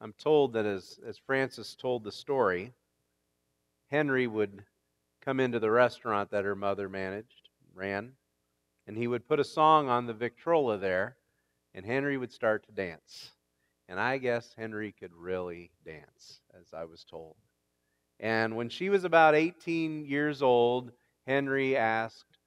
I'm 0.00 0.12
told 0.12 0.52
that 0.52 0.64
as, 0.64 1.00
as 1.06 1.18
Frances 1.18 1.74
told 1.74 2.04
the 2.04 2.12
story, 2.12 2.72
Henry 3.90 4.26
would 4.26 4.64
come 5.20 5.40
into 5.40 5.58
the 5.58 5.70
restaurant 5.70 6.30
that 6.30 6.44
her 6.44 6.54
mother 6.54 6.88
managed, 6.88 7.48
ran, 7.74 8.12
and 8.86 8.96
he 8.96 9.06
would 9.06 9.26
put 9.26 9.40
a 9.40 9.44
song 9.44 9.88
on 9.88 10.06
the 10.06 10.14
Victrola 10.14 10.78
there, 10.78 11.16
and 11.74 11.84
Henry 11.84 12.16
would 12.16 12.32
start 12.32 12.64
to 12.66 12.72
dance. 12.72 13.32
And 13.88 13.98
I 13.98 14.18
guess 14.18 14.54
Henry 14.56 14.92
could 14.92 15.14
really 15.14 15.70
dance, 15.84 16.40
as 16.58 16.72
I 16.72 16.84
was 16.84 17.04
told. 17.04 17.36
And 18.20 18.56
when 18.56 18.68
she 18.68 18.88
was 18.90 19.04
about 19.04 19.34
18 19.34 20.04
years 20.04 20.42
old, 20.42 20.92
Henry 21.26 21.76
asked 21.76 22.38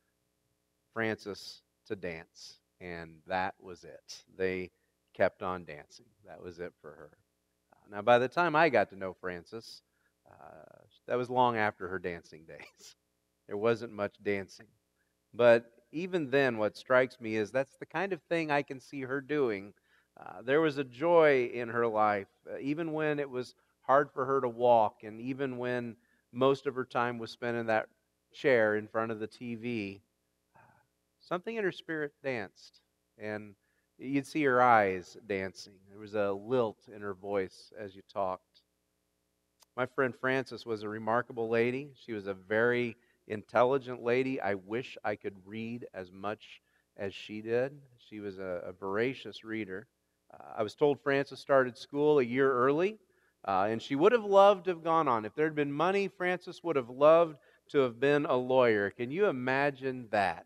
Frances 0.94 1.62
to 1.88 1.96
dance. 1.96 2.60
And 2.80 3.20
that 3.28 3.56
was 3.60 3.84
it. 3.84 4.24
They 4.38 4.72
kept 5.14 5.44
on 5.44 5.66
dancing. 5.66 6.08
That 6.26 6.42
was 6.44 6.60
it 6.60 6.74
for 6.82 6.92
her. 6.92 7.12
Now, 7.92 8.02
by 8.02 8.20
the 8.20 8.30
time 8.30 8.56
I 8.56 8.70
got 8.70 8.90
to 8.92 8.98
know 8.98 9.14
Frances, 9.14 9.84
uh, 10.30 10.84
that 11.08 11.18
was 11.18 11.30
long 11.30 11.58
after 11.58 11.90
her 11.90 12.00
dancing 12.00 12.46
days. 12.50 12.96
there 13.48 13.58
wasn't 13.58 13.94
much 13.94 14.16
dancing. 14.24 14.68
But 15.34 15.72
even 15.92 16.30
then, 16.32 16.58
what 16.58 16.78
strikes 16.78 17.20
me 17.22 17.36
is 17.36 17.52
that's 17.52 17.76
the 17.78 17.86
kind 17.86 18.14
of 18.14 18.22
thing 18.24 18.52
I 18.52 18.64
can 18.64 18.80
see 18.80 19.02
her 19.02 19.22
doing. 19.22 19.74
Uh, 20.20 20.42
there 20.44 20.62
was 20.62 20.78
a 20.78 20.84
joy 20.86 21.46
in 21.54 21.70
her 21.70 21.88
life, 21.88 22.28
uh, 22.52 22.58
even 22.60 22.94
when 22.94 23.20
it 23.20 23.30
was 23.30 23.56
hard 23.82 24.12
for 24.12 24.26
her 24.26 24.42
to 24.42 24.50
walk, 24.50 25.04
and 25.04 25.22
even 25.22 25.58
when 25.58 25.98
most 26.34 26.68
of 26.68 26.76
her 26.76 26.86
time 26.86 27.18
was 27.20 27.32
spent 27.32 27.58
in 27.58 27.68
that 27.68 27.90
chair 28.34 28.76
in 28.76 28.88
front 28.88 29.12
of 29.12 29.20
the 29.20 29.28
TV. 29.28 30.04
Uh, 30.56 30.60
something 31.20 31.56
in 31.56 31.64
her 31.64 31.72
spirit 31.72 32.14
danced, 32.24 32.82
and 33.18 33.56
you'd 34.02 34.28
see 34.28 34.44
her 34.44 34.62
eyes 34.62 35.18
dancing. 35.28 35.74
There 35.90 36.00
was 36.00 36.16
a 36.16 36.32
lilt 36.32 36.80
in 36.94 37.02
her 37.02 37.14
voice 37.14 37.72
as 37.78 37.96
you 37.96 38.02
talked. 38.12 38.64
My 39.78 39.86
friend 39.86 40.14
Frances 40.14 40.66
was 40.66 40.84
a 40.84 40.90
remarkable 40.90 41.50
lady. 41.50 41.92
She 42.06 42.14
was 42.14 42.28
a 42.28 42.34
very 42.34 42.98
intelligent 43.28 44.04
lady. 44.04 44.42
I 44.42 44.56
wish 44.56 44.98
I 45.04 45.16
could 45.16 45.36
read 45.46 45.88
as 45.94 46.12
much 46.12 46.62
as 46.98 47.14
she 47.14 47.42
did. 47.42 47.80
She 48.10 48.20
was 48.20 48.38
a, 48.38 48.64
a 48.66 48.72
voracious 48.74 49.44
reader. 49.44 49.88
Uh, 50.34 50.44
I 50.58 50.64
was 50.64 50.76
told 50.76 51.00
Frances 51.00 51.40
started 51.40 51.78
school 51.78 52.20
a 52.20 52.24
year 52.24 52.52
early, 52.52 52.98
uh, 53.48 53.68
and 53.70 53.82
she 53.82 53.96
would 53.96 54.12
have 54.12 54.26
loved 54.26 54.66
to 54.66 54.72
have 54.72 54.84
gone 54.84 55.08
on. 55.08 55.26
If 55.26 55.36
there 55.36 55.46
had 55.46 55.56
been 55.56 55.72
money, 55.72 56.10
Frances 56.10 56.62
would 56.64 56.76
have 56.76 56.90
loved 56.90 57.38
to 57.70 57.80
have 57.80 58.00
been 58.00 58.26
a 58.26 58.36
lawyer. 58.36 58.90
Can 58.90 59.10
you 59.12 59.28
imagine 59.28 60.08
that? 60.12 60.46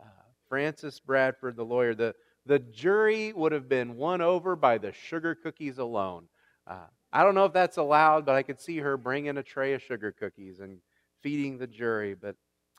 Uh, 0.00 0.06
Frances 0.48 0.98
Bradford, 0.98 1.56
the 1.56 1.64
lawyer, 1.64 1.94
the, 1.94 2.14
the 2.46 2.58
jury 2.58 3.32
would 3.32 3.52
have 3.52 3.68
been 3.68 3.96
won 3.96 4.20
over 4.20 4.56
by 4.56 4.78
the 4.78 4.92
sugar 4.92 5.34
cookies 5.34 5.78
alone. 5.78 6.26
Uh, 6.66 6.86
I 7.12 7.22
don't 7.22 7.34
know 7.34 7.44
if 7.44 7.52
that's 7.52 7.76
allowed, 7.76 8.26
but 8.26 8.34
I 8.34 8.42
could 8.42 8.60
see 8.60 8.78
her 8.78 8.96
bringing 8.96 9.38
a 9.38 9.42
tray 9.42 9.72
of 9.74 9.82
sugar 9.82 10.12
cookies 10.12 10.60
and 10.60 10.78
feeding 11.22 11.58
the 11.58 11.66
jury. 11.66 12.14
But 12.14 12.36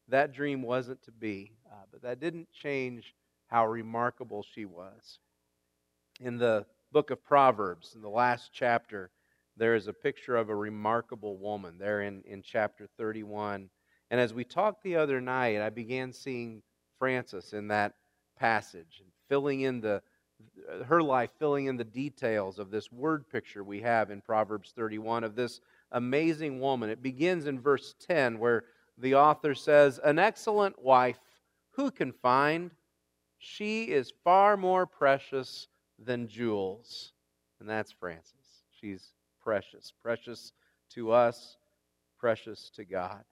that 0.07 0.33
dream 0.33 0.61
wasn't 0.61 1.01
to 1.03 1.11
be. 1.11 1.53
Uh, 1.71 1.83
but 1.91 2.01
that 2.03 2.19
didn't 2.19 2.51
change 2.51 3.15
how 3.47 3.67
remarkable 3.67 4.43
she 4.43 4.65
was. 4.65 5.19
In 6.19 6.37
the 6.37 6.65
book 6.91 7.11
of 7.11 7.23
Proverbs, 7.23 7.93
in 7.95 8.01
the 8.01 8.09
last 8.09 8.51
chapter, 8.53 9.11
there 9.57 9.75
is 9.75 9.87
a 9.87 9.93
picture 9.93 10.35
of 10.35 10.49
a 10.49 10.55
remarkable 10.55 11.37
woman 11.37 11.77
there 11.77 12.01
in, 12.01 12.21
in 12.25 12.41
chapter 12.41 12.87
31. 12.97 13.69
And 14.11 14.19
as 14.19 14.33
we 14.33 14.43
talked 14.43 14.83
the 14.83 14.97
other 14.97 15.21
night, 15.21 15.61
I 15.61 15.69
began 15.69 16.13
seeing 16.13 16.61
Frances 16.99 17.53
in 17.53 17.69
that 17.69 17.93
passage 18.37 19.01
and 19.01 19.11
filling 19.27 19.61
in 19.61 19.81
the 19.81 20.01
uh, 20.69 20.83
her 20.83 21.01
life 21.01 21.29
filling 21.39 21.67
in 21.67 21.77
the 21.77 21.83
details 21.83 22.59
of 22.59 22.71
this 22.71 22.91
word 22.91 23.29
picture 23.29 23.63
we 23.63 23.81
have 23.81 24.11
in 24.11 24.21
Proverbs 24.21 24.73
31 24.75 25.23
of 25.23 25.35
this 25.35 25.61
amazing 25.91 26.59
woman. 26.59 26.89
It 26.89 27.01
begins 27.01 27.45
in 27.45 27.59
verse 27.59 27.95
10 27.99 28.39
where 28.39 28.65
the 28.97 29.15
author 29.15 29.55
says, 29.55 29.99
"An 30.03 30.19
excellent 30.19 30.81
wife 30.81 31.19
who 31.71 31.91
can 31.91 32.11
find? 32.11 32.71
She 33.37 33.91
is 33.91 34.13
far 34.23 34.57
more 34.57 34.85
precious 34.85 35.67
than 35.99 36.27
jewels." 36.27 37.13
And 37.59 37.69
that's 37.69 37.91
Frances. 37.91 38.63
She's 38.71 39.13
precious, 39.41 39.93
precious 40.01 40.53
to 40.89 41.11
us, 41.11 41.57
precious 42.17 42.69
to 42.71 42.85
God. 42.85 43.23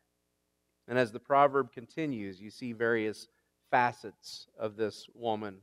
And 0.88 0.98
as 0.98 1.12
the 1.12 1.20
proverb 1.20 1.72
continues, 1.72 2.42
you 2.42 2.50
see 2.50 2.74
various 2.74 3.28
facets 3.72 4.48
of 4.58 4.76
this 4.76 5.08
woman. 5.14 5.58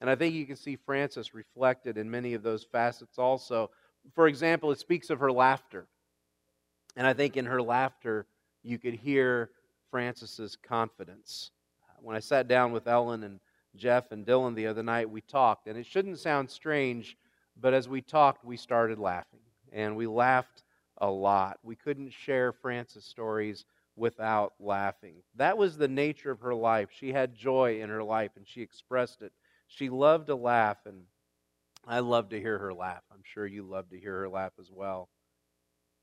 And 0.00 0.10
I 0.10 0.14
think 0.14 0.34
you 0.34 0.46
can 0.46 0.56
see 0.56 0.76
Frances 0.76 1.34
reflected 1.34 1.96
in 1.96 2.10
many 2.10 2.34
of 2.34 2.42
those 2.42 2.64
facets 2.64 3.18
also. 3.18 3.70
For 4.14 4.28
example, 4.28 4.70
it 4.70 4.78
speaks 4.78 5.10
of 5.10 5.20
her 5.20 5.32
laughter. 5.32 5.86
And 6.96 7.06
I 7.06 7.12
think 7.12 7.36
in 7.36 7.46
her 7.46 7.62
laughter, 7.62 8.26
you 8.62 8.78
could 8.78 8.94
hear 8.94 9.50
Frances's 9.90 10.56
confidence. 10.56 11.50
When 12.00 12.16
I 12.16 12.20
sat 12.20 12.48
down 12.48 12.72
with 12.72 12.86
Ellen 12.86 13.22
and 13.22 13.40
Jeff 13.74 14.12
and 14.12 14.26
Dylan 14.26 14.54
the 14.54 14.66
other 14.66 14.82
night, 14.82 15.10
we 15.10 15.20
talked. 15.20 15.66
And 15.66 15.78
it 15.78 15.86
shouldn't 15.86 16.18
sound 16.18 16.50
strange, 16.50 17.16
but 17.60 17.74
as 17.74 17.88
we 17.88 18.00
talked, 18.00 18.44
we 18.44 18.56
started 18.56 18.98
laughing 18.98 19.40
and 19.72 19.96
we 19.96 20.06
laughed 20.06 20.62
a 20.98 21.10
lot. 21.10 21.58
We 21.62 21.76
couldn't 21.76 22.12
share 22.12 22.52
Frances' 22.52 23.04
stories 23.04 23.64
without 23.96 24.54
laughing. 24.60 25.16
That 25.36 25.56
was 25.56 25.76
the 25.76 25.88
nature 25.88 26.30
of 26.30 26.40
her 26.40 26.54
life. 26.54 26.90
She 26.92 27.12
had 27.12 27.34
joy 27.34 27.80
in 27.80 27.88
her 27.88 28.02
life 28.02 28.32
and 28.36 28.46
she 28.46 28.62
expressed 28.62 29.22
it. 29.22 29.32
She 29.66 29.88
loved 29.88 30.28
to 30.28 30.36
laugh, 30.36 30.78
and 30.86 31.02
I 31.86 32.00
love 32.00 32.30
to 32.30 32.40
hear 32.40 32.58
her 32.58 32.72
laugh. 32.72 33.02
I'm 33.12 33.22
sure 33.24 33.46
you 33.46 33.62
love 33.62 33.90
to 33.90 33.98
hear 33.98 34.20
her 34.20 34.28
laugh 34.28 34.52
as 34.58 34.70
well. 34.70 35.08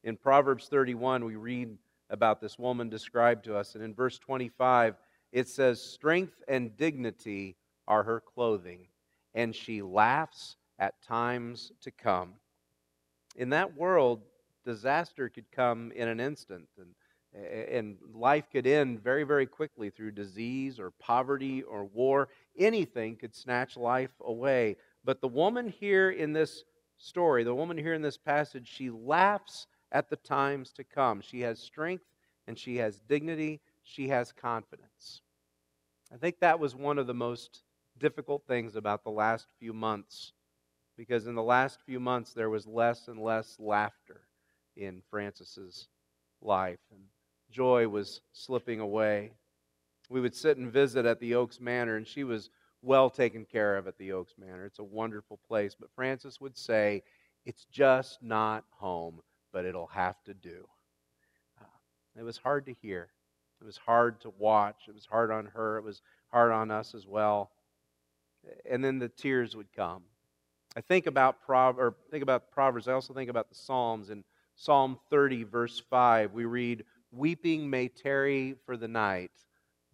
In 0.04 0.18
Proverbs 0.18 0.68
31, 0.68 1.26
we 1.26 1.36
read 1.36 1.78
about 2.10 2.42
this 2.42 2.60
woman 2.60 2.90
described 2.90 3.46
to 3.46 3.56
us, 3.56 3.76
and 3.76 3.84
in 3.84 3.94
verse 3.94 4.20
25, 4.20 4.96
it 5.32 5.48
says, 5.48 5.82
Strength 5.82 6.44
and 6.48 6.76
dignity 6.78 7.56
are 7.88 8.04
her 8.04 8.22
clothing, 8.22 8.88
and 9.34 9.56
she 9.56 9.82
laughs 9.82 10.58
at 10.78 11.02
times 11.02 11.72
to 11.82 11.92
come 11.92 12.34
in 13.36 13.50
that 13.50 13.76
world, 13.76 14.22
disaster 14.66 15.30
could 15.30 15.52
come 15.52 15.92
in 15.94 16.08
an 16.08 16.20
instant, 16.20 16.68
and, 16.78 16.94
and 17.36 17.98
life 18.14 18.46
could 18.52 18.68
end 18.68 19.02
very, 19.02 19.24
very 19.24 19.46
quickly 19.46 19.90
through 19.90 20.12
disease 20.12 20.80
or 20.80 20.92
poverty 20.92 21.64
or 21.64 21.86
war. 21.86 22.30
Anything 22.58 23.16
could 23.16 23.36
snatch 23.36 23.76
life 23.76 24.14
away. 24.24 24.78
But 25.04 25.22
the 25.22 25.28
woman 25.28 25.68
here 25.68 26.12
in 26.12 26.34
this 26.34 26.64
story, 26.98 27.44
the 27.44 27.56
woman 27.56 27.78
here 27.78 27.94
in 27.94 28.02
this 28.02 28.18
passage, 28.18 28.68
she 28.68 28.90
laughs 28.90 29.68
at 29.92 30.10
the 30.10 30.16
times 30.18 30.72
to 30.74 30.84
come. 30.84 31.22
She 31.22 31.42
has 31.42 31.60
strength 31.60 32.06
and 32.48 32.58
she 32.58 32.78
has 32.78 33.00
dignity, 33.08 33.62
she 33.84 34.10
has 34.10 34.32
confidence. 34.32 35.22
I 36.14 36.18
think 36.18 36.40
that 36.40 36.60
was 36.60 36.76
one 36.76 37.00
of 37.00 37.08
the 37.08 37.14
most 37.14 37.64
difficult 37.98 38.44
things 38.48 38.76
about 38.76 39.04
the 39.04 39.10
last 39.10 39.48
few 39.60 39.74
months 39.74 40.34
because 40.98 41.28
in 41.28 41.36
the 41.36 41.44
last 41.44 41.82
few 41.82 42.00
months 42.00 42.34
there 42.34 42.50
was 42.50 42.68
less 42.68 43.08
and 43.08 43.20
less 43.20 43.56
laughter 43.60 44.22
in 44.76 45.02
Frances's 45.10 45.88
life, 46.42 46.80
and 46.92 47.02
joy 47.54 47.88
was 47.88 48.22
slipping 48.34 48.80
away. 48.80 49.32
We 50.10 50.20
would 50.20 50.36
sit 50.36 50.58
and 50.58 50.72
visit 50.72 51.06
at 51.06 51.20
the 51.20 51.36
Oaks 51.36 51.62
Manor, 51.62 51.96
and 51.96 52.08
she 52.08 52.24
was 52.24 52.50
well 52.82 53.10
taken 53.10 53.46
care 53.46 53.78
of 53.78 53.88
at 53.88 53.98
the 53.98 54.12
Oaks 54.12 54.34
Manor. 54.38 54.66
It's 54.66 54.80
a 54.80 54.84
wonderful 54.84 55.40
place, 55.48 55.76
but 55.80 55.94
Frances 55.96 56.42
would 56.42 56.58
say, 56.58 57.04
It's 57.46 57.66
just 57.72 58.22
not 58.22 58.66
home, 58.72 59.22
but 59.54 59.66
it'll 59.66 59.88
have 59.88 60.22
to 60.26 60.34
do. 60.34 60.68
Uh, 61.62 62.20
it 62.20 62.24
was 62.24 62.38
hard 62.38 62.66
to 62.66 62.74
hear. 62.82 63.10
It 63.62 63.66
was 63.66 63.78
hard 63.78 64.20
to 64.22 64.34
watch. 64.38 64.88
It 64.90 64.94
was 64.94 65.06
hard 65.06 65.32
on 65.32 65.46
her. 65.54 65.78
It 65.78 65.84
was 65.84 66.02
hard 66.28 66.52
on 66.52 66.70
us 66.70 66.94
as 66.94 67.08
well. 67.08 67.52
And 68.70 68.84
then 68.84 69.00
the 69.00 69.08
tears 69.08 69.56
would 69.56 69.72
come. 69.74 70.04
I 70.76 70.82
think 70.82 71.06
about 71.08 71.38
or 71.48 71.96
think 72.12 72.24
about 72.24 72.52
Proverbs. 72.52 72.88
I 72.88 72.94
also 72.94 73.14
think 73.14 73.30
about 73.30 73.48
the 73.48 73.56
Psalms. 73.56 74.10
In 74.10 74.26
Psalm 74.56 75.00
30, 75.10 75.44
verse 75.44 75.82
5, 75.90 76.34
we 76.34 76.46
read, 76.46 76.84
Weeping 77.16 77.70
may 77.70 77.90
tarry 77.90 78.56
for 78.66 78.76
the 78.76 78.88
night, 78.88 79.32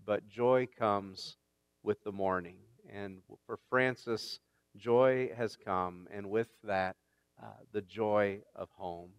but 0.06 0.30
joy 0.30 0.68
comes 0.78 1.36
with 1.84 2.02
the 2.04 2.14
morning. 2.14 2.56
And 2.90 3.22
for 3.46 3.60
Frances, 3.70 4.40
joy 4.78 5.30
has 5.36 5.58
come, 5.58 6.08
and 6.12 6.30
with 6.30 6.48
that, 6.64 6.96
uh, 7.44 7.48
the 7.74 7.82
joy 7.82 8.40
of 8.56 8.70
home. 8.72 9.12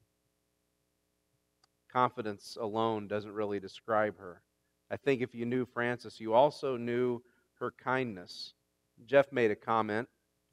Confidence 1.93 2.56
alone 2.58 3.06
doesn't 3.06 3.32
really 3.32 3.61
describe 3.61 4.19
her. 4.19 4.41
I 4.91 4.96
think 4.96 5.20
if 5.20 5.35
you 5.35 5.44
knew 5.44 5.67
Frances, 5.67 6.19
you 6.19 6.32
also 6.32 6.79
knew 6.79 7.23
her 7.58 7.70
kindness. 7.70 8.55
Jeff 9.05 9.31
made 9.31 9.50
a 9.50 9.56
comment 9.56 10.08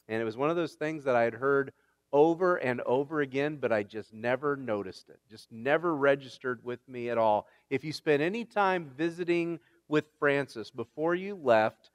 and 0.09 0.21
it 0.21 0.25
was 0.25 0.37
one 0.37 0.49
of 0.49 0.55
those 0.55 0.73
things 0.73 1.03
that 1.03 1.15
I 1.15 1.23
had 1.23 1.33
heard 1.33 1.71
over 2.17 2.55
and 2.55 2.81
over 2.81 3.21
again, 3.21 3.57
but 3.57 3.71
I 3.71 3.83
just 3.83 4.11
never 4.11 4.55
noticed 4.55 5.09
it, 5.09 5.19
just 5.29 5.51
never 5.51 5.95
registered 5.95 6.63
with 6.63 6.79
me 6.87 7.09
at 7.11 7.17
all. 7.17 7.47
If 7.69 7.83
you 7.83 7.93
spent 7.93 8.23
any 8.23 8.43
time 8.43 8.89
visiting 8.97 9.59
with 9.87 10.05
Frances 10.17 10.71
before 10.71 11.13
you 11.13 11.35
left, 11.35 11.91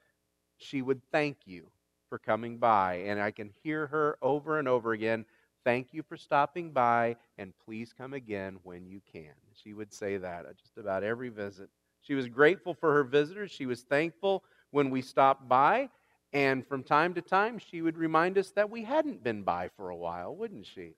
she 0.58 0.80
would 0.80 1.02
thank 1.10 1.38
you 1.44 1.66
for 2.08 2.18
coming 2.18 2.58
by. 2.58 3.02
And 3.06 3.20
I 3.20 3.32
can 3.32 3.50
hear 3.64 3.88
her 3.88 4.16
over 4.22 4.60
and 4.60 4.68
over 4.68 4.92
again 4.92 5.24
Thank 5.64 5.92
you 5.92 6.02
for 6.02 6.16
stopping 6.16 6.72
by, 6.72 7.16
and 7.38 7.52
please 7.64 7.92
come 7.92 8.14
again 8.14 8.58
when 8.64 8.86
you 8.86 9.00
can. 9.12 9.32
She 9.54 9.74
would 9.74 9.92
say 9.92 10.16
that 10.16 10.44
at 10.44 10.58
just 10.58 10.76
about 10.76 11.04
every 11.04 11.28
visit. 11.28 11.70
She 12.00 12.14
was 12.14 12.28
grateful 12.28 12.74
for 12.74 12.92
her 12.92 13.04
visitors. 13.04 13.52
She 13.52 13.66
was 13.66 13.82
thankful 13.82 14.42
when 14.72 14.90
we 14.90 15.02
stopped 15.02 15.48
by. 15.48 15.88
And 16.32 16.66
from 16.66 16.82
time 16.82 17.14
to 17.14 17.22
time, 17.22 17.58
she 17.58 17.82
would 17.82 17.98
remind 17.98 18.38
us 18.38 18.50
that 18.52 18.70
we 18.70 18.84
hadn't 18.84 19.22
been 19.22 19.42
by 19.42 19.68
for 19.76 19.90
a 19.90 19.96
while, 19.96 20.34
wouldn't 20.34 20.66
she? 20.66 20.94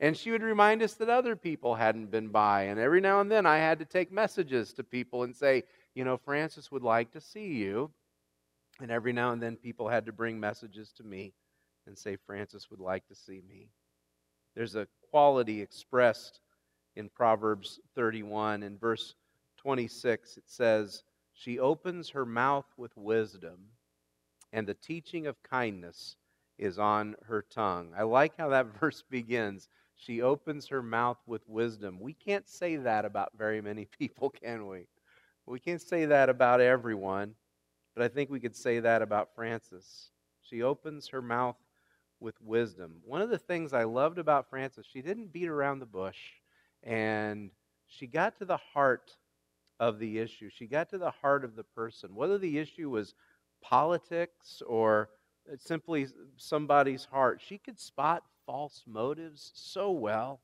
And 0.00 0.16
she 0.16 0.30
would 0.30 0.42
remind 0.42 0.82
us 0.82 0.94
that 0.94 1.10
other 1.10 1.36
people 1.36 1.74
hadn't 1.74 2.10
been 2.10 2.28
by. 2.28 2.62
And 2.62 2.80
every 2.80 3.00
now 3.00 3.20
and 3.20 3.30
then, 3.30 3.46
I 3.46 3.58
had 3.58 3.78
to 3.78 3.84
take 3.84 4.10
messages 4.10 4.72
to 4.74 4.82
people 4.82 5.22
and 5.22 5.36
say, 5.36 5.64
you 5.94 6.04
know, 6.04 6.16
Frances 6.16 6.70
would 6.72 6.82
like 6.82 7.12
to 7.12 7.20
see 7.20 7.48
you. 7.48 7.90
And 8.80 8.90
every 8.90 9.12
now 9.12 9.32
and 9.32 9.42
then, 9.42 9.56
people 9.56 9.88
had 9.88 10.06
to 10.06 10.12
bring 10.12 10.40
messages 10.40 10.90
to 10.92 11.04
me 11.04 11.34
and 11.86 11.96
say, 11.96 12.16
Frances 12.16 12.70
would 12.70 12.80
like 12.80 13.06
to 13.08 13.14
see 13.14 13.42
me. 13.46 13.68
There's 14.56 14.74
a 14.74 14.88
quality 15.10 15.60
expressed 15.60 16.40
in 16.96 17.08
Proverbs 17.08 17.78
31. 17.94 18.62
In 18.62 18.78
verse 18.78 19.14
26, 19.58 20.38
it 20.38 20.44
says, 20.46 21.04
She 21.34 21.58
opens 21.58 22.08
her 22.10 22.24
mouth 22.24 22.66
with 22.76 22.96
wisdom, 22.96 23.58
and 24.52 24.66
the 24.66 24.74
teaching 24.74 25.26
of 25.26 25.42
kindness 25.42 26.16
is 26.58 26.78
on 26.78 27.16
her 27.26 27.42
tongue. 27.42 27.92
I 27.96 28.02
like 28.02 28.36
how 28.36 28.48
that 28.50 28.66
verse 28.80 29.02
begins. 29.08 29.68
She 29.96 30.22
opens 30.22 30.68
her 30.68 30.82
mouth 30.82 31.18
with 31.26 31.48
wisdom. 31.48 31.98
We 32.00 32.14
can't 32.14 32.48
say 32.48 32.76
that 32.76 33.04
about 33.04 33.30
very 33.36 33.60
many 33.60 33.84
people, 33.98 34.30
can 34.30 34.66
we? 34.66 34.86
We 35.46 35.58
can't 35.58 35.82
say 35.82 36.04
that 36.06 36.28
about 36.28 36.60
everyone, 36.60 37.34
but 37.94 38.04
I 38.04 38.08
think 38.08 38.30
we 38.30 38.40
could 38.40 38.54
say 38.54 38.78
that 38.80 39.02
about 39.02 39.34
Frances. 39.34 40.10
She 40.40 40.62
opens 40.62 41.08
her 41.08 41.20
mouth 41.20 41.56
with 42.20 42.40
wisdom. 42.40 42.96
One 43.04 43.22
of 43.22 43.30
the 43.30 43.38
things 43.38 43.72
I 43.72 43.84
loved 43.84 44.18
about 44.18 44.48
Frances, 44.48 44.86
she 44.90 45.02
didn't 45.02 45.32
beat 45.32 45.48
around 45.48 45.80
the 45.80 45.86
bush 45.86 46.18
and 46.82 47.50
she 47.86 48.06
got 48.06 48.36
to 48.38 48.44
the 48.44 48.56
heart 48.56 49.16
of 49.80 49.98
the 49.98 50.18
issue. 50.18 50.50
She 50.50 50.66
got 50.66 50.90
to 50.90 50.98
the 50.98 51.10
heart 51.10 51.44
of 51.44 51.56
the 51.56 51.64
person. 51.64 52.14
Whether 52.14 52.38
the 52.38 52.58
issue 52.58 52.90
was 52.90 53.14
politics 53.62 54.62
or 54.66 55.10
simply 55.58 56.06
somebody's 56.36 57.04
heart, 57.04 57.40
she 57.44 57.58
could 57.58 57.78
spot 57.78 58.22
false 58.46 58.82
motives 58.86 59.52
so 59.54 59.90
well. 59.90 60.40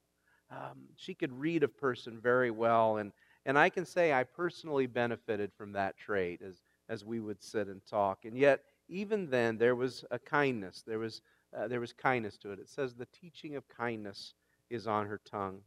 Um, 0.51 0.89
she 0.97 1.15
could 1.15 1.33
read 1.33 1.63
a 1.63 1.69
person 1.69 2.21
very 2.21 2.51
well. 2.51 2.99
And, 2.99 3.13
and 3.45 3.59
I 3.59 3.69
can 3.69 3.85
say 3.85 4.13
I 4.13 4.25
personally 4.25 4.87
benefited 4.87 5.53
from 5.57 5.73
that 5.73 5.97
trait 5.97 6.41
as, 6.43 6.63
as 6.89 7.05
we 7.05 7.21
would 7.21 7.43
sit 7.43 7.69
and 7.69 7.81
talk. 7.85 8.25
And 8.25 8.37
yet, 8.37 8.61
even 8.89 9.29
then, 9.29 9.59
there 9.59 9.75
was 9.75 10.05
a 10.11 10.19
kindness. 10.19 10.85
There 10.87 10.99
was 10.99 11.21
uh, 11.57 11.69
there 11.69 11.81
was 11.81 11.93
kindness 11.93 12.37
to 12.39 12.53
it. 12.53 12.59
It 12.59 12.69
says 12.69 12.95
the 12.95 13.07
teaching 13.07 13.57
of 13.57 13.69
kindness 13.69 14.35
is 14.69 14.87
on 14.87 15.07
her 15.07 15.21
tongue. 15.31 15.61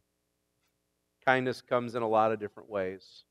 Kindness 1.24 1.62
comes 1.62 1.94
in 1.94 2.02
a 2.02 2.08
lot 2.08 2.32
of 2.32 2.40
different 2.40 2.70
ways. 2.70 3.24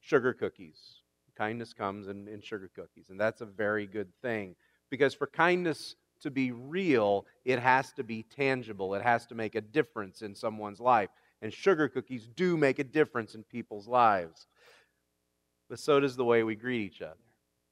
Sugar 0.00 0.32
cookies. 0.32 1.02
Kindness 1.38 1.72
comes 1.72 2.08
in, 2.08 2.26
in 2.26 2.40
sugar 2.40 2.68
cookies, 2.74 3.10
and 3.10 3.18
that's 3.18 3.40
a 3.40 3.46
very 3.46 3.86
good 3.86 4.12
thing. 4.20 4.56
Because 4.90 5.14
for 5.14 5.28
kindness 5.28 5.94
to 6.22 6.30
be 6.30 6.50
real, 6.50 7.26
it 7.44 7.60
has 7.60 7.92
to 7.92 8.02
be 8.02 8.24
tangible. 8.24 8.94
It 8.94 9.02
has 9.02 9.26
to 9.26 9.34
make 9.34 9.54
a 9.54 9.60
difference 9.60 10.22
in 10.22 10.34
someone's 10.34 10.80
life. 10.80 11.10
And 11.40 11.52
sugar 11.52 11.88
cookies 11.88 12.28
do 12.34 12.56
make 12.56 12.80
a 12.80 12.84
difference 12.84 13.34
in 13.34 13.44
people's 13.44 13.86
lives. 13.86 14.48
But 15.68 15.78
so 15.78 16.00
does 16.00 16.16
the 16.16 16.24
way 16.24 16.42
we 16.42 16.56
greet 16.56 16.80
each 16.80 17.02
other. 17.02 17.14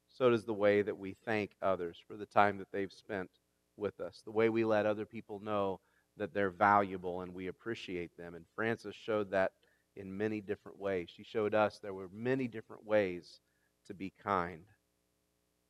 So 0.08 0.30
does 0.30 0.44
the 0.44 0.54
way 0.54 0.82
that 0.82 0.96
we 0.96 1.16
thank 1.24 1.56
others 1.60 1.98
for 2.06 2.16
the 2.16 2.26
time 2.26 2.58
that 2.58 2.70
they've 2.72 2.92
spent 2.92 3.30
with 3.76 4.00
us, 4.00 4.22
the 4.24 4.30
way 4.30 4.48
we 4.48 4.64
let 4.64 4.86
other 4.86 5.04
people 5.04 5.40
know 5.40 5.80
that 6.16 6.32
they're 6.32 6.50
valuable 6.50 7.20
and 7.20 7.34
we 7.34 7.48
appreciate 7.48 8.16
them. 8.16 8.34
And 8.34 8.44
Frances 8.54 8.94
showed 8.94 9.30
that 9.32 9.52
in 9.96 10.16
many 10.16 10.40
different 10.40 10.78
ways. 10.78 11.10
She 11.14 11.24
showed 11.24 11.54
us 11.54 11.78
there 11.78 11.92
were 11.92 12.08
many 12.12 12.48
different 12.48 12.86
ways 12.86 13.40
to 13.87 13.94
be 13.94 14.12
kind. 14.23 14.65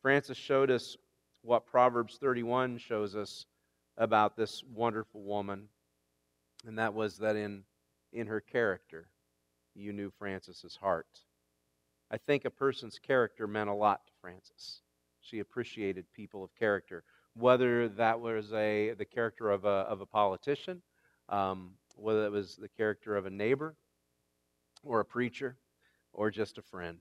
Frances 0.02 0.36
showed 0.36 0.70
us 0.70 0.96
what 1.42 1.66
Proverbs 1.66 2.18
31 2.20 2.78
shows 2.78 3.14
us 3.14 3.46
about 3.96 4.36
this 4.36 4.62
wonderful 4.64 5.22
woman, 5.22 5.68
and 6.66 6.78
that 6.78 6.94
was 6.94 7.18
that 7.18 7.36
in, 7.36 7.62
in 8.12 8.26
her 8.26 8.40
character, 8.40 9.08
you 9.74 9.92
knew 9.92 10.10
Frances's 10.10 10.76
heart. 10.76 11.20
I 12.10 12.16
think 12.16 12.44
a 12.44 12.50
person's 12.50 12.98
character 12.98 13.46
meant 13.46 13.70
a 13.70 13.74
lot 13.74 14.06
to 14.06 14.12
Frances. 14.20 14.80
She 15.20 15.40
appreciated 15.40 16.04
people 16.12 16.44
of 16.44 16.54
character 16.54 17.04
whether 17.36 17.88
that 17.88 18.20
was 18.20 18.52
a 18.52 18.94
the 18.94 19.04
character 19.04 19.50
of 19.50 19.64
a 19.64 19.68
of 19.68 20.00
a 20.00 20.06
politician, 20.06 20.82
um, 21.28 21.72
whether 21.96 22.24
it 22.24 22.32
was 22.32 22.56
the 22.56 22.68
character 22.68 23.16
of 23.16 23.26
a 23.26 23.30
neighbor, 23.30 23.76
or 24.82 25.00
a 25.00 25.04
preacher, 25.04 25.56
or 26.12 26.30
just 26.30 26.58
a 26.58 26.62
friend. 26.62 26.98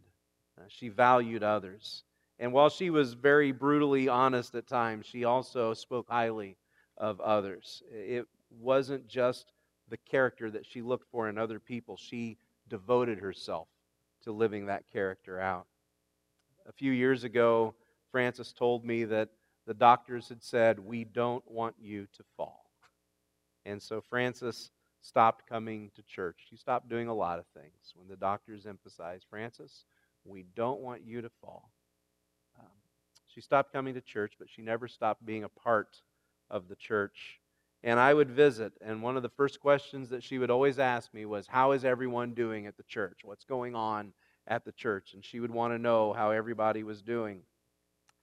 Uh, 0.57 0.63
she 0.67 0.89
valued 0.89 1.43
others, 1.43 2.03
and 2.39 2.51
while 2.51 2.69
she 2.69 2.89
was 2.89 3.13
very 3.13 3.51
brutally 3.51 4.07
honest 4.07 4.55
at 4.55 4.67
times, 4.67 5.05
she 5.05 5.23
also 5.23 5.73
spoke 5.73 6.07
highly 6.09 6.57
of 6.97 7.19
others. 7.19 7.83
It 7.91 8.27
wasn't 8.49 9.07
just 9.07 9.51
the 9.89 9.97
character 9.97 10.49
that 10.51 10.65
she 10.65 10.81
looked 10.81 11.09
for 11.11 11.29
in 11.29 11.37
other 11.37 11.59
people; 11.59 11.97
she 11.97 12.37
devoted 12.67 13.19
herself 13.19 13.67
to 14.23 14.31
living 14.31 14.65
that 14.65 14.89
character 14.91 15.39
out. 15.39 15.67
A 16.67 16.71
few 16.71 16.91
years 16.91 17.23
ago, 17.23 17.75
Frances 18.11 18.53
told 18.53 18.85
me 18.85 19.03
that 19.03 19.29
the 19.65 19.73
doctors 19.73 20.29
had 20.29 20.43
said, 20.43 20.79
We 20.79 21.03
don't 21.03 21.49
want 21.49 21.75
you 21.79 22.07
to 22.13 22.23
fall. 22.37 22.71
And 23.65 23.81
so 23.81 24.01
Frances 24.01 24.71
stopped 25.01 25.47
coming 25.47 25.91
to 25.95 26.03
church. 26.03 26.45
She 26.49 26.55
stopped 26.55 26.87
doing 26.87 27.07
a 27.07 27.13
lot 27.13 27.39
of 27.39 27.45
things 27.47 27.93
when 27.95 28.07
the 28.07 28.15
doctors 28.15 28.65
emphasized, 28.65 29.25
Frances, 29.29 29.85
we 30.25 30.45
don't 30.55 30.81
want 30.81 31.05
you 31.05 31.21
to 31.21 31.29
fall. 31.41 31.69
Um, 32.59 32.67
she 33.27 33.41
stopped 33.41 33.71
coming 33.71 33.93
to 33.93 34.01
church, 34.01 34.33
but 34.39 34.49
she 34.49 34.61
never 34.61 34.87
stopped 34.87 35.25
being 35.25 35.43
a 35.43 35.49
part 35.49 36.01
of 36.49 36.67
the 36.67 36.75
church. 36.75 37.39
And 37.83 37.99
I 37.99 38.13
would 38.13 38.31
visit, 38.31 38.73
and 38.81 39.03
one 39.03 39.15
of 39.15 39.21
the 39.21 39.29
first 39.29 39.59
questions 39.59 40.09
that 40.09 40.23
she 40.23 40.39
would 40.39 40.49
always 40.49 40.79
ask 40.79 41.13
me 41.13 41.25
was, 41.25 41.45
How 41.45 41.73
is 41.73 41.85
everyone 41.85 42.33
doing 42.33 42.65
at 42.65 42.77
the 42.77 42.83
church? 42.83 43.19
What's 43.23 43.45
going 43.45 43.75
on 43.75 44.11
at 44.47 44.65
the 44.65 44.71
church? 44.71 45.13
And 45.13 45.23
she 45.23 45.39
would 45.39 45.51
want 45.51 45.73
to 45.73 45.79
know 45.79 46.11
how 46.13 46.31
everybody 46.31 46.83
was 46.83 47.03
doing. 47.03 47.41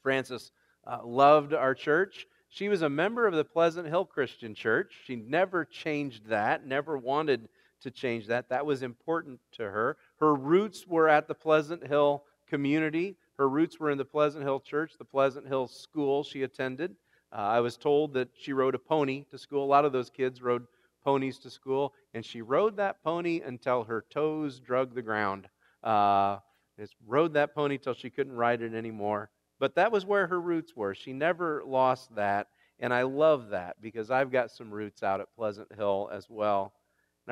Frances 0.03 0.51
uh, 0.85 0.99
loved 1.05 1.55
our 1.55 1.75
church. 1.75 2.27
She 2.49 2.69
was 2.69 2.83
a 2.83 2.89
member 2.89 3.27
of 3.27 3.35
the 3.35 3.45
Pleasant 3.45 3.87
Hill 3.87 4.05
Christian 4.05 4.55
Church. 4.55 4.93
She 5.07 5.17
never 5.17 5.65
changed 5.65 6.27
that, 6.27 6.67
never 6.67 6.99
wanted 6.99 7.49
to 7.83 7.91
change 7.91 8.27
that. 8.27 8.49
That 8.49 8.67
was 8.67 8.83
important 8.83 9.41
to 9.53 9.63
her. 9.63 9.97
Her 10.23 10.37
roots 10.37 10.87
were 10.87 11.09
at 11.09 11.27
the 11.27 11.35
Pleasant 11.35 11.85
Hill 11.85 12.23
community. 12.47 13.17
Her 13.39 13.49
roots 13.49 13.81
were 13.81 13.91
in 13.91 13.99
the 13.99 14.05
Pleasant 14.05 14.45
Hill 14.45 14.61
Church, 14.61 14.93
the 14.97 15.05
Pleasant 15.05 15.49
Hill 15.49 15.67
School 15.67 16.23
she 16.23 16.45
attended. 16.45 16.95
Uh, 17.33 17.39
I 17.39 17.59
was 17.59 17.77
told 17.77 18.15
that 18.15 18.29
she 18.39 18.53
rode 18.53 18.77
a 18.77 18.79
pony 18.79 19.25
to 19.33 19.37
school. 19.37 19.65
A 19.65 19.67
lot 19.67 19.85
of 19.85 19.91
those 19.91 20.11
kids 20.11 20.41
rode 20.41 20.65
ponies 21.03 21.41
to 21.41 21.51
school, 21.51 21.93
and 22.15 22.25
she 22.25 22.41
rode 22.41 22.77
that 22.77 23.03
pony 23.03 23.41
until 23.45 23.83
her 23.83 24.05
toes 24.11 24.61
drug 24.61 24.95
the 24.95 25.03
ground. 25.03 25.49
Uh, 25.83 26.39
just 26.79 26.95
rode 27.05 27.35
that 27.35 27.53
pony 27.53 27.77
till 27.77 27.95
she 27.95 28.09
couldn't 28.09 28.37
ride 28.37 28.63
it 28.63 28.75
anymore. 28.75 29.29
But 29.59 29.75
that 29.75 29.91
was 29.91 30.07
where 30.07 30.29
her 30.29 30.41
roots 30.41 30.77
were. 30.77 30.95
She 30.95 31.13
never 31.13 31.65
lost 31.67 32.15
that. 32.15 32.47
And 32.79 32.95
I 32.95 33.03
love 33.03 33.49
that 33.49 33.81
because 33.81 34.13
I've 34.13 34.31
got 34.31 34.53
some 34.53 34.71
roots 34.71 35.03
out 35.03 35.21
at 35.21 35.35
Pleasant 35.35 35.75
Hill 35.75 36.11
as 36.13 36.31
well. 36.31 36.75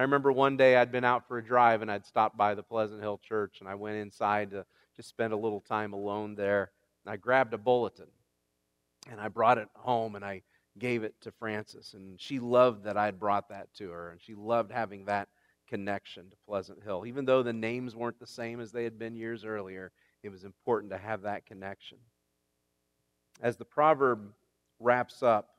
I 0.00 0.04
remember 0.04 0.32
one 0.32 0.56
day 0.56 0.76
I'd 0.76 0.90
been 0.90 1.04
out 1.04 1.28
for 1.28 1.36
a 1.36 1.44
drive 1.44 1.82
and 1.82 1.90
I'd 1.90 2.06
stopped 2.06 2.34
by 2.34 2.54
the 2.54 2.62
Pleasant 2.62 3.02
Hill 3.02 3.20
Church 3.22 3.58
and 3.60 3.68
I 3.68 3.74
went 3.74 3.98
inside 3.98 4.50
to 4.52 4.64
just 4.96 5.10
spend 5.10 5.34
a 5.34 5.36
little 5.36 5.60
time 5.60 5.92
alone 5.92 6.34
there. 6.34 6.70
And 7.04 7.12
I 7.12 7.18
grabbed 7.18 7.52
a 7.52 7.58
bulletin 7.58 8.06
and 9.10 9.20
I 9.20 9.28
brought 9.28 9.58
it 9.58 9.68
home 9.76 10.16
and 10.16 10.24
I 10.24 10.40
gave 10.78 11.04
it 11.04 11.20
to 11.20 11.30
Frances. 11.30 11.92
And 11.92 12.18
she 12.18 12.38
loved 12.38 12.84
that 12.84 12.96
I'd 12.96 13.20
brought 13.20 13.50
that 13.50 13.74
to 13.74 13.90
her. 13.90 14.10
And 14.10 14.22
she 14.22 14.34
loved 14.34 14.72
having 14.72 15.04
that 15.04 15.28
connection 15.68 16.30
to 16.30 16.36
Pleasant 16.46 16.82
Hill. 16.82 17.04
Even 17.04 17.26
though 17.26 17.42
the 17.42 17.52
names 17.52 17.94
weren't 17.94 18.18
the 18.18 18.26
same 18.26 18.58
as 18.58 18.72
they 18.72 18.84
had 18.84 18.98
been 18.98 19.14
years 19.14 19.44
earlier, 19.44 19.92
it 20.22 20.30
was 20.30 20.44
important 20.44 20.92
to 20.92 20.98
have 20.98 21.20
that 21.22 21.44
connection. 21.44 21.98
As 23.42 23.58
the 23.58 23.66
proverb 23.66 24.32
wraps 24.78 25.22
up, 25.22 25.50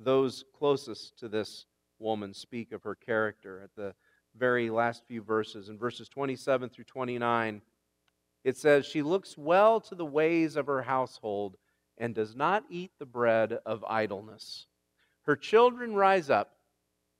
those 0.00 0.42
closest 0.54 1.18
to 1.18 1.28
this 1.28 1.66
woman 2.02 2.34
speak 2.34 2.72
of 2.72 2.82
her 2.82 2.94
character 2.94 3.60
at 3.62 3.74
the 3.74 3.94
very 4.36 4.70
last 4.70 5.04
few 5.06 5.22
verses. 5.22 5.68
In 5.68 5.78
verses 5.78 6.08
27 6.08 6.68
through 6.68 6.84
29, 6.84 7.62
it 8.44 8.56
says, 8.56 8.84
She 8.84 9.02
looks 9.02 9.38
well 9.38 9.80
to 9.80 9.94
the 9.94 10.04
ways 10.04 10.56
of 10.56 10.66
her 10.66 10.82
household 10.82 11.56
and 11.98 12.14
does 12.14 12.34
not 12.34 12.64
eat 12.68 12.90
the 12.98 13.06
bread 13.06 13.58
of 13.64 13.84
idleness. 13.84 14.66
Her 15.22 15.36
children 15.36 15.94
rise 15.94 16.28
up, 16.28 16.56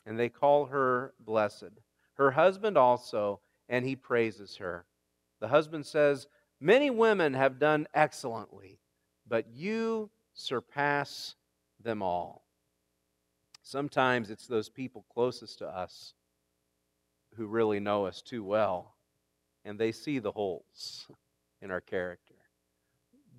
and 0.04 0.18
they 0.18 0.28
call 0.28 0.66
her 0.66 1.14
blessed. 1.20 1.70
Her 2.14 2.32
husband 2.32 2.76
also, 2.76 3.40
and 3.68 3.86
he 3.86 3.96
praises 3.96 4.56
her. 4.56 4.84
The 5.40 5.48
husband 5.48 5.86
says, 5.86 6.26
Many 6.60 6.90
women 6.90 7.34
have 7.34 7.58
done 7.58 7.86
excellently 7.94 8.80
but 9.32 9.46
you 9.52 10.10
surpass 10.34 11.36
them 11.82 12.02
all. 12.02 12.44
Sometimes 13.62 14.30
it's 14.30 14.46
those 14.46 14.68
people 14.68 15.04
closest 15.12 15.58
to 15.58 15.66
us 15.66 16.14
who 17.36 17.46
really 17.46 17.80
know 17.80 18.06
us 18.06 18.20
too 18.20 18.44
well, 18.44 18.96
and 19.64 19.78
they 19.78 19.92
see 19.92 20.18
the 20.18 20.32
holes 20.32 21.06
in 21.60 21.70
our 21.70 21.80
character. 21.80 22.34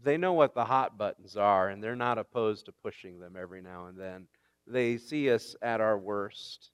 They 0.04 0.18
know 0.18 0.34
what 0.34 0.54
the 0.54 0.66
hot 0.66 0.98
buttons 0.98 1.38
are, 1.38 1.70
and 1.70 1.84
they're 1.84 1.96
not 1.96 2.18
opposed 2.18 2.66
to 2.66 2.72
pushing 2.72 3.20
them 3.20 3.36
every 3.40 3.62
now 3.62 3.86
and 3.88 3.98
then. 3.98 4.28
They 4.66 4.98
see 4.98 5.30
us 5.30 5.56
at 5.62 5.82
our 5.82 5.98
worst. 5.98 6.72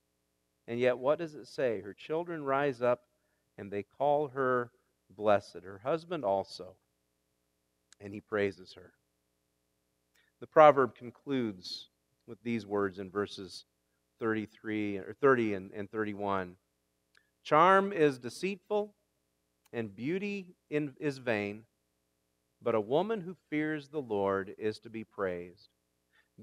And 0.67 0.79
yet, 0.79 0.97
what 0.97 1.17
does 1.17 1.35
it 1.35 1.47
say? 1.47 1.81
Her 1.81 1.93
children 1.93 2.43
rise 2.43 2.81
up 2.81 3.01
and 3.57 3.71
they 3.71 3.83
call 3.83 4.29
her 4.29 4.71
blessed, 5.09 5.59
her 5.63 5.81
husband 5.83 6.23
also, 6.23 6.75
and 7.99 8.13
he 8.13 8.21
praises 8.21 8.73
her. 8.73 8.93
The 10.39 10.47
proverb 10.47 10.95
concludes 10.95 11.88
with 12.29 12.41
these 12.43 12.65
words 12.65 12.99
in 12.99 13.09
verses 13.09 13.65
33 14.19 14.99
or 14.99 15.15
30 15.19 15.55
and, 15.55 15.71
and 15.73 15.91
31. 15.91 16.55
Charm 17.43 17.91
is 17.91 18.19
deceitful 18.19 18.93
and 19.73 19.95
beauty 19.95 20.55
in, 20.69 20.93
is 20.99 21.17
vain, 21.17 21.63
but 22.61 22.75
a 22.75 22.81
woman 22.81 23.21
who 23.21 23.35
fears 23.49 23.89
the 23.89 24.01
Lord 24.01 24.53
is 24.57 24.79
to 24.79 24.89
be 24.89 25.03
praised. 25.03 25.69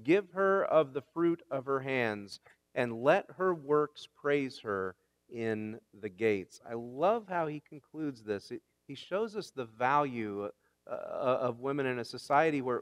Give 0.03 0.29
her 0.33 0.65
of 0.65 0.93
the 0.93 1.03
fruit 1.13 1.41
of 1.49 1.65
her 1.65 1.79
hands, 1.79 2.39
and 2.75 3.01
let 3.03 3.25
her 3.37 3.53
works 3.53 4.07
praise 4.15 4.59
her 4.59 4.95
in 5.33 5.79
the 5.99 6.09
gates. 6.09 6.61
I 6.69 6.73
love 6.75 7.25
how 7.27 7.47
he 7.47 7.61
concludes 7.67 8.23
this. 8.23 8.51
he 8.87 8.95
shows 8.95 9.35
us 9.35 9.49
the 9.49 9.65
value 9.65 10.49
uh, 10.89 10.93
of 10.93 11.59
women 11.59 11.85
in 11.85 11.99
a 11.99 12.05
society 12.05 12.61
where 12.61 12.81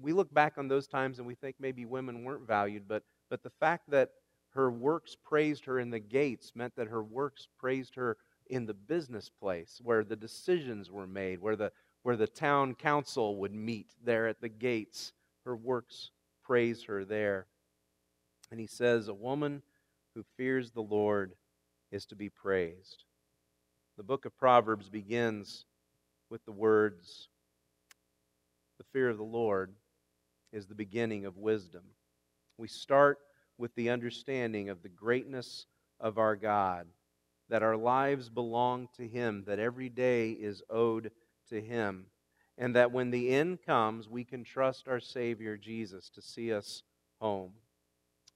we 0.00 0.12
look 0.12 0.32
back 0.32 0.54
on 0.58 0.68
those 0.68 0.86
times 0.86 1.18
and 1.18 1.26
we 1.26 1.34
think 1.34 1.56
maybe 1.58 1.84
women 1.84 2.24
weren't 2.24 2.46
valued, 2.46 2.86
but, 2.86 3.02
but 3.30 3.42
the 3.42 3.50
fact 3.50 3.90
that 3.90 4.10
her 4.50 4.70
works 4.70 5.16
praised 5.24 5.64
her 5.66 5.78
in 5.78 5.90
the 5.90 5.98
gates 5.98 6.52
meant 6.54 6.74
that 6.76 6.88
her 6.88 7.02
works 7.02 7.48
praised 7.58 7.94
her 7.96 8.16
in 8.48 8.64
the 8.64 8.74
business 8.74 9.28
place 9.28 9.80
where 9.82 10.04
the 10.04 10.16
decisions 10.16 10.90
were 10.90 11.06
made, 11.06 11.40
where 11.40 11.56
the, 11.56 11.70
where 12.02 12.16
the 12.16 12.26
town 12.26 12.74
council 12.74 13.36
would 13.36 13.54
meet 13.54 13.88
there 14.02 14.26
at 14.26 14.40
the 14.40 14.48
gates. 14.48 15.12
Her 15.44 15.56
works 15.56 16.10
praise 16.42 16.84
her 16.84 17.04
there. 17.04 17.46
And 18.50 18.58
he 18.58 18.66
says, 18.66 19.08
A 19.08 19.14
woman 19.14 19.62
who 20.14 20.24
fears 20.36 20.70
the 20.70 20.80
Lord 20.80 21.34
is 21.90 22.06
to 22.06 22.16
be 22.16 22.30
praised. 22.30 23.04
The 23.96 24.02
book 24.02 24.24
of 24.24 24.38
Proverbs 24.38 24.88
begins 24.88 25.66
with 26.30 26.44
the 26.44 26.52
words, 26.52 27.28
The 28.78 28.84
fear 28.92 29.10
of 29.10 29.18
the 29.18 29.24
Lord 29.24 29.74
is 30.52 30.66
the 30.66 30.74
beginning 30.74 31.26
of 31.26 31.36
wisdom. 31.36 31.82
We 32.56 32.68
start 32.68 33.18
with 33.56 33.74
the 33.74 33.90
understanding 33.90 34.68
of 34.68 34.82
the 34.82 34.88
greatness 34.88 35.66
of 36.00 36.18
our 36.18 36.36
God, 36.36 36.86
that 37.48 37.62
our 37.62 37.76
lives 37.76 38.28
belong 38.28 38.88
to 38.96 39.06
Him, 39.06 39.44
that 39.46 39.58
every 39.58 39.88
day 39.88 40.30
is 40.30 40.62
owed 40.70 41.10
to 41.50 41.60
Him, 41.60 42.06
and 42.56 42.74
that 42.76 42.92
when 42.92 43.10
the 43.10 43.30
end 43.30 43.58
comes, 43.64 44.08
we 44.08 44.24
can 44.24 44.44
trust 44.44 44.88
our 44.88 45.00
Savior 45.00 45.56
Jesus 45.56 46.08
to 46.10 46.22
see 46.22 46.52
us 46.52 46.82
home. 47.20 47.52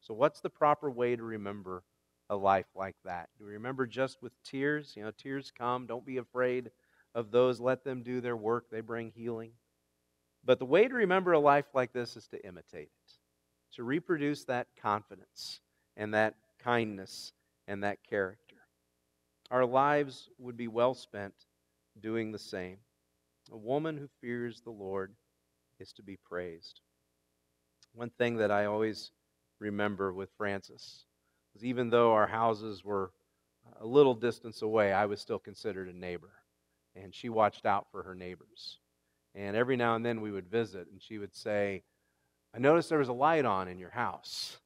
So, 0.00 0.14
what's 0.14 0.40
the 0.40 0.50
proper 0.50 0.90
way 0.90 1.14
to 1.14 1.22
remember 1.22 1.84
a 2.28 2.36
life 2.36 2.66
like 2.74 2.96
that? 3.04 3.28
Do 3.38 3.46
we 3.46 3.52
remember 3.52 3.86
just 3.86 4.22
with 4.22 4.32
tears? 4.42 4.94
You 4.96 5.04
know, 5.04 5.12
tears 5.16 5.52
come. 5.56 5.86
Don't 5.86 6.04
be 6.04 6.16
afraid 6.16 6.70
of 7.14 7.30
those. 7.30 7.60
Let 7.60 7.84
them 7.84 8.02
do 8.02 8.20
their 8.20 8.36
work, 8.36 8.70
they 8.70 8.80
bring 8.80 9.12
healing. 9.14 9.52
But 10.44 10.58
the 10.58 10.64
way 10.64 10.88
to 10.88 10.94
remember 10.94 11.32
a 11.32 11.38
life 11.38 11.66
like 11.74 11.92
this 11.92 12.16
is 12.16 12.26
to 12.28 12.46
imitate 12.46 12.88
it, 12.88 13.12
to 13.76 13.84
reproduce 13.84 14.44
that 14.44 14.66
confidence 14.80 15.60
and 15.96 16.12
that 16.14 16.34
kindness 16.58 17.32
and 17.68 17.82
that 17.84 18.02
character. 18.02 18.56
Our 19.50 19.64
lives 19.64 20.28
would 20.38 20.56
be 20.56 20.68
well 20.68 20.94
spent 20.94 21.34
doing 22.00 22.32
the 22.32 22.38
same. 22.38 22.78
A 23.52 23.56
woman 23.56 23.96
who 23.96 24.08
fears 24.20 24.60
the 24.60 24.70
Lord 24.70 25.12
is 25.78 25.92
to 25.92 26.02
be 26.02 26.16
praised. 26.16 26.80
One 27.94 28.10
thing 28.10 28.36
that 28.38 28.50
I 28.50 28.64
always 28.64 29.10
remember 29.58 30.12
with 30.12 30.30
Frances 30.36 31.04
is 31.54 31.64
even 31.64 31.90
though 31.90 32.12
our 32.12 32.26
houses 32.26 32.84
were 32.84 33.12
a 33.80 33.86
little 33.86 34.14
distance 34.14 34.62
away, 34.62 34.92
I 34.92 35.06
was 35.06 35.20
still 35.20 35.38
considered 35.38 35.88
a 35.88 35.96
neighbor. 35.96 36.32
And 36.96 37.14
she 37.14 37.28
watched 37.28 37.66
out 37.66 37.86
for 37.90 38.02
her 38.02 38.14
neighbors. 38.14 38.78
And 39.34 39.56
every 39.56 39.76
now 39.76 39.94
and 39.94 40.04
then 40.04 40.20
we 40.20 40.30
would 40.30 40.48
visit, 40.48 40.88
and 40.90 41.00
she 41.00 41.18
would 41.18 41.34
say, 41.34 41.82
I 42.54 42.58
noticed 42.58 42.90
there 42.90 42.98
was 42.98 43.08
a 43.08 43.14
light 43.14 43.44
on 43.44 43.68
in 43.68 43.78
your 43.78 43.90
house. 43.90 44.58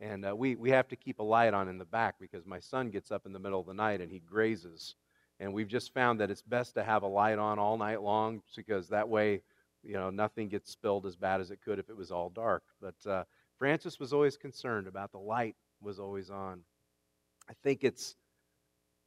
And 0.00 0.26
uh, 0.26 0.34
we, 0.34 0.56
we 0.56 0.70
have 0.70 0.88
to 0.88 0.96
keep 0.96 1.18
a 1.18 1.22
light 1.22 1.54
on 1.54 1.68
in 1.68 1.78
the 1.78 1.84
back 1.84 2.16
because 2.18 2.46
my 2.46 2.60
son 2.60 2.90
gets 2.90 3.10
up 3.10 3.26
in 3.26 3.32
the 3.32 3.38
middle 3.38 3.60
of 3.60 3.66
the 3.66 3.74
night 3.74 4.00
and 4.00 4.10
he 4.10 4.20
grazes. 4.20 4.94
And 5.38 5.52
we've 5.52 5.68
just 5.68 5.92
found 5.92 6.20
that 6.20 6.30
it's 6.30 6.42
best 6.42 6.74
to 6.74 6.84
have 6.84 7.02
a 7.02 7.06
light 7.06 7.38
on 7.38 7.58
all 7.58 7.76
night 7.76 8.02
long 8.02 8.42
because 8.54 8.88
that 8.88 9.08
way, 9.08 9.42
you 9.82 9.94
know, 9.94 10.10
nothing 10.10 10.48
gets 10.48 10.70
spilled 10.70 11.06
as 11.06 11.16
bad 11.16 11.40
as 11.40 11.50
it 11.50 11.60
could 11.62 11.78
if 11.78 11.90
it 11.90 11.96
was 11.96 12.10
all 12.10 12.30
dark. 12.30 12.62
But 12.80 12.94
uh, 13.06 13.24
Frances 13.58 13.98
was 13.98 14.12
always 14.12 14.36
concerned 14.36 14.86
about 14.86 15.12
the 15.12 15.18
light 15.18 15.56
was 15.82 15.98
always 15.98 16.30
on. 16.30 16.60
I 17.48 17.52
think 17.62 17.84
it's 17.84 18.16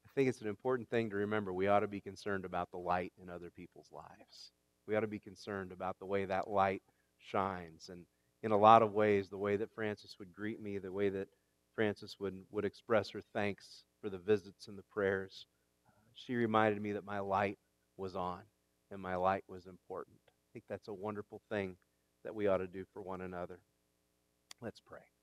I 0.05 0.09
think 0.15 0.29
it's 0.29 0.41
an 0.41 0.47
important 0.47 0.89
thing 0.89 1.09
to 1.11 1.15
remember. 1.17 1.53
We 1.53 1.67
ought 1.67 1.81
to 1.81 1.87
be 1.87 2.01
concerned 2.01 2.45
about 2.45 2.71
the 2.71 2.77
light 2.77 3.13
in 3.21 3.29
other 3.29 3.49
people's 3.49 3.89
lives. 3.91 4.51
We 4.89 4.95
ought 4.95 5.01
to 5.01 5.07
be 5.07 5.19
concerned 5.19 5.71
about 5.71 5.99
the 5.99 6.07
way 6.07 6.25
that 6.25 6.49
light 6.49 6.81
shines. 7.19 7.89
And 7.89 8.05
in 8.41 8.51
a 8.51 8.57
lot 8.57 8.81
of 8.81 8.93
ways, 8.93 9.29
the 9.29 9.37
way 9.37 9.55
that 9.55 9.71
Frances 9.75 10.15
would 10.17 10.33
greet 10.33 10.59
me, 10.59 10.79
the 10.79 10.91
way 10.91 11.09
that 11.09 11.27
Frances 11.75 12.15
would, 12.19 12.33
would 12.49 12.65
express 12.65 13.11
her 13.11 13.21
thanks 13.33 13.83
for 14.01 14.09
the 14.09 14.17
visits 14.17 14.67
and 14.67 14.75
the 14.75 14.83
prayers, 14.91 15.45
she 16.15 16.33
reminded 16.35 16.81
me 16.81 16.93
that 16.93 17.05
my 17.05 17.19
light 17.19 17.59
was 17.97 18.15
on 18.15 18.41
and 18.89 18.99
my 18.99 19.15
light 19.15 19.43
was 19.47 19.67
important. 19.67 20.17
I 20.27 20.49
think 20.53 20.65
that's 20.67 20.87
a 20.87 20.93
wonderful 20.93 21.39
thing 21.49 21.75
that 22.23 22.33
we 22.33 22.47
ought 22.47 22.57
to 22.57 22.67
do 22.67 22.83
for 22.91 23.03
one 23.03 23.21
another. 23.21 23.59
Let's 24.59 24.81
pray. 24.81 25.18